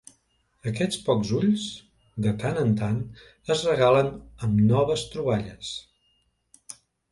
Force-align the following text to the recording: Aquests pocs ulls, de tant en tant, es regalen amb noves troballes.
Aquests 0.69 1.01
pocs 1.09 1.33
ulls, 1.39 1.65
de 2.27 2.33
tant 2.45 2.57
en 2.63 2.73
tant, 2.81 2.97
es 3.57 3.63
regalen 3.69 4.11
amb 4.49 4.67
noves 4.75 5.07
troballes. 5.15 5.73